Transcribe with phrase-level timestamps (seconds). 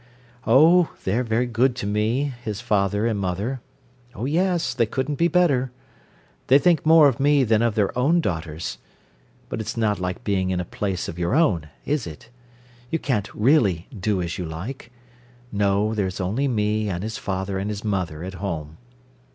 [0.47, 3.61] Oh, they're very good to me, his father and mother.
[4.15, 5.71] Oh yes, they couldn't be better.
[6.47, 8.79] They think more of me than of their own daughters.
[9.47, 12.31] But it's not like being in a place of your own, is it?
[12.89, 14.91] You can't really do as you like.
[15.51, 18.79] No, there's only me and his father and mother at home.